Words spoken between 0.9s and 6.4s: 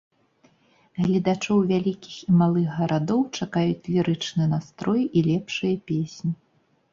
Гледачоў вялікіх і малых гарадоў чакаюць лірычны настрой і лепшыя песні.